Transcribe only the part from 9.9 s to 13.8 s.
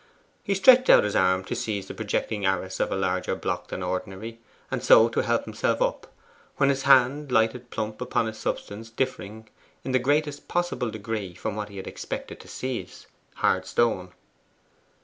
the greatest possible degree from what he had expected to seize hard